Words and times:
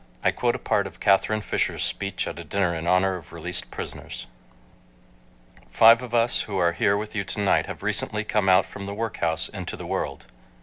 I 0.23 0.31
quote 0.31 0.55
a 0.55 0.57
part 0.57 0.87
of 0.87 0.99
Katharine 0.99 1.41
Fisher's 1.43 1.83
speech 1.83 2.27
at 2.27 2.39
a 2.39 2.43
dinner 2.43 2.73
in 2.73 2.87
honor 2.87 3.17
of 3.17 3.31
released 3.31 3.69
prisoners: 3.69 4.25
Five 5.69 6.01
of 6.01 6.15
us 6.15 6.41
who 6.41 6.57
are 6.57 6.73
with 6.97 7.13
you 7.13 7.23
to 7.23 7.39
night 7.39 7.67
have 7.67 7.83
recently 7.83 8.23
come 8.23 8.49
out 8.49 8.65
from 8.65 8.85
the 8.85 8.95
workhouse 8.95 9.47
into 9.49 9.77
the 9.77 9.85
world. 9.85 10.25